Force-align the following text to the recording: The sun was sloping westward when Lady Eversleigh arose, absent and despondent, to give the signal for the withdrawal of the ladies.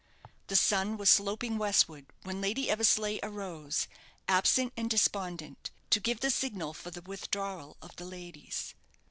The 0.47 0.55
sun 0.55 0.97
was 0.97 1.11
sloping 1.11 1.59
westward 1.59 2.07
when 2.23 2.41
Lady 2.41 2.71
Eversleigh 2.71 3.19
arose, 3.21 3.87
absent 4.27 4.73
and 4.75 4.89
despondent, 4.89 5.69
to 5.91 5.99
give 5.99 6.21
the 6.21 6.31
signal 6.31 6.73
for 6.73 6.89
the 6.89 7.03
withdrawal 7.03 7.77
of 7.83 7.97
the 7.97 8.05
ladies. 8.05 8.73